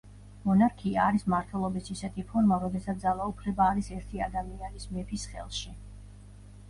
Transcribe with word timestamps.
მონარქია 0.43 1.01
არის 1.09 1.25
მმართველობის 1.27 1.91
ისეთი 1.95 2.25
ფორმა, 2.31 2.59
როდესაც 2.65 3.05
ძალაუფლება 3.05 3.69
არის 3.75 3.91
ერთი 3.99 4.25
ადამიანის, 4.29 4.89
მეფის 4.97 5.27
ხელში. 5.35 5.77